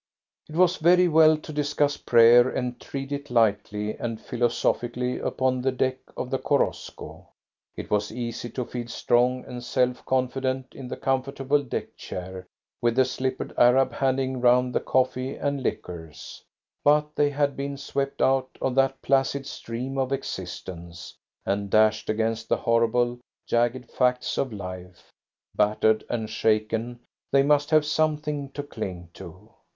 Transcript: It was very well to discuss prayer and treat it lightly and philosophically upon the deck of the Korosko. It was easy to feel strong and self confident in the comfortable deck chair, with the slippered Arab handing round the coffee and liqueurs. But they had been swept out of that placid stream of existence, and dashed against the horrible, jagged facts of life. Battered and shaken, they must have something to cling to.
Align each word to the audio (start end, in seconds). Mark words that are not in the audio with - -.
It 0.49 0.55
was 0.55 0.77
very 0.77 1.07
well 1.07 1.37
to 1.37 1.53
discuss 1.53 1.95
prayer 1.95 2.49
and 2.49 2.81
treat 2.81 3.11
it 3.11 3.29
lightly 3.29 3.95
and 3.99 4.19
philosophically 4.19 5.19
upon 5.19 5.61
the 5.61 5.71
deck 5.71 5.97
of 6.17 6.31
the 6.31 6.39
Korosko. 6.39 7.27
It 7.75 7.91
was 7.91 8.11
easy 8.11 8.49
to 8.49 8.65
feel 8.65 8.87
strong 8.87 9.45
and 9.45 9.63
self 9.63 10.03
confident 10.07 10.73
in 10.73 10.87
the 10.87 10.97
comfortable 10.97 11.61
deck 11.61 11.95
chair, 11.97 12.47
with 12.81 12.95
the 12.95 13.05
slippered 13.05 13.53
Arab 13.59 13.93
handing 13.93 14.41
round 14.41 14.73
the 14.73 14.79
coffee 14.79 15.35
and 15.35 15.61
liqueurs. 15.61 16.43
But 16.83 17.15
they 17.15 17.29
had 17.29 17.55
been 17.55 17.77
swept 17.77 18.23
out 18.23 18.49
of 18.59 18.73
that 18.73 19.03
placid 19.03 19.45
stream 19.45 19.99
of 19.99 20.11
existence, 20.11 21.13
and 21.45 21.69
dashed 21.69 22.09
against 22.09 22.49
the 22.49 22.57
horrible, 22.57 23.19
jagged 23.45 23.87
facts 23.91 24.39
of 24.39 24.51
life. 24.51 25.11
Battered 25.53 26.03
and 26.09 26.27
shaken, 26.27 27.01
they 27.31 27.43
must 27.43 27.69
have 27.69 27.85
something 27.85 28.49
to 28.53 28.63
cling 28.63 29.09
to. 29.13 29.51